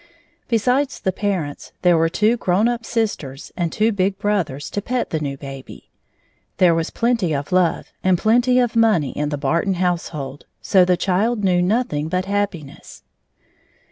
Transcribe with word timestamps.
Besides 0.47 0.99
the 0.99 1.11
parents, 1.11 1.73
there 1.83 1.95
were 1.95 2.09
two 2.09 2.35
grown 2.35 2.67
up 2.67 2.87
sisters 2.87 3.51
and 3.55 3.71
two 3.71 3.91
big 3.91 4.17
brothers 4.17 4.71
to 4.71 4.81
pet 4.81 5.11
the 5.11 5.19
new 5.19 5.37
baby. 5.37 5.91
There 6.57 6.73
was 6.73 6.89
plenty 6.89 7.35
of 7.35 7.51
love 7.51 7.91
and 8.03 8.17
plenty 8.17 8.57
of 8.57 8.75
money 8.75 9.11
in 9.11 9.29
the 9.29 9.37
Barton 9.37 9.75
household, 9.75 10.47
so 10.59 10.83
the 10.83 10.97
child 10.97 11.43
knew 11.43 11.61
nothing 11.61 12.07
but 12.09 12.25
happiness. 12.25 13.03